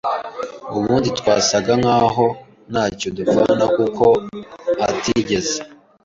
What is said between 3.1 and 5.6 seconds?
dupfana kuko atigeze